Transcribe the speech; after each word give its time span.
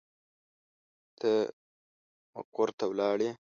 ته 1.19 1.31
مقر 2.33 2.69
ته 2.77 2.85
ولاړې. 2.91 3.29